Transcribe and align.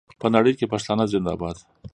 په 0.21 0.27
نړۍ 0.35 0.53
کې 0.59 0.71
پښتانه 0.73 1.03
زنده 1.11 1.33
باد. 1.41 1.57